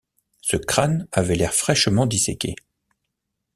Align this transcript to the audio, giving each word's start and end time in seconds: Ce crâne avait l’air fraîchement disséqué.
Ce 0.41 0.57
crâne 0.57 1.07
avait 1.11 1.35
l’air 1.35 1.53
fraîchement 1.53 2.07
disséqué. 2.07 2.55